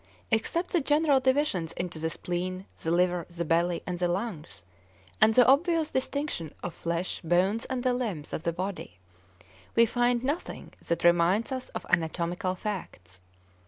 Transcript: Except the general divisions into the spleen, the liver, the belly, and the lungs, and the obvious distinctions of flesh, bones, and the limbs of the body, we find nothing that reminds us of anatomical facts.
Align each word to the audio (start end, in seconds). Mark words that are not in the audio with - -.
Except 0.31 0.71
the 0.71 0.81
general 0.81 1.19
divisions 1.19 1.73
into 1.73 1.99
the 1.99 2.09
spleen, 2.09 2.65
the 2.81 2.89
liver, 2.89 3.27
the 3.29 3.45
belly, 3.45 3.83
and 3.85 3.99
the 3.99 4.07
lungs, 4.07 4.65
and 5.21 5.35
the 5.35 5.45
obvious 5.45 5.91
distinctions 5.91 6.53
of 6.63 6.73
flesh, 6.73 7.21
bones, 7.23 7.65
and 7.65 7.83
the 7.83 7.93
limbs 7.93 8.33
of 8.33 8.41
the 8.41 8.51
body, 8.51 8.97
we 9.75 9.85
find 9.85 10.23
nothing 10.23 10.73
that 10.87 11.03
reminds 11.03 11.51
us 11.51 11.69
of 11.75 11.85
anatomical 11.91 12.55
facts. 12.55 13.21